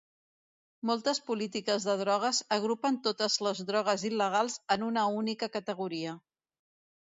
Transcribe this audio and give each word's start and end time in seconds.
Moltes 0.89 1.19
polítiques 1.27 1.85
de 1.89 1.95
drogues 1.99 2.39
agrupen 2.57 2.97
totes 3.09 3.37
les 3.49 3.63
drogues 3.69 4.07
il·legals 4.11 4.59
en 4.79 4.89
una 4.89 5.07
única 5.23 5.53
categoria. 5.59 6.19